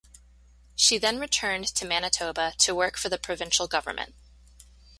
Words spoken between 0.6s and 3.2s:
She then returned to Manitoba to work for the